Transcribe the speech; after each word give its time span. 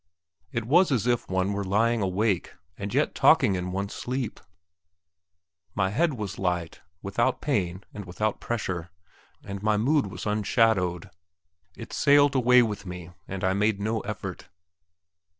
It 0.51 0.65
was 0.65 0.91
as 0.91 1.05
if 1.05 1.29
one 1.29 1.53
were 1.53 1.63
lying 1.63 2.01
awake, 2.01 2.55
and 2.75 2.91
yet 2.91 3.13
talking 3.13 3.53
in 3.53 3.71
one's 3.71 3.93
sleep. 3.93 4.39
My 5.75 5.91
head 5.91 6.15
was 6.15 6.39
light, 6.39 6.81
without 7.03 7.39
pain 7.39 7.83
and 7.93 8.05
without 8.05 8.39
pressure, 8.39 8.89
and 9.43 9.61
my 9.61 9.77
mood 9.77 10.07
was 10.07 10.25
unshadowed. 10.25 11.11
It 11.77 11.93
sailed 11.93 12.33
away 12.33 12.63
with 12.63 12.83
me, 12.83 13.11
and 13.27 13.43
I 13.43 13.53
made 13.53 13.79
no 13.79 13.99
effort. 13.99 14.49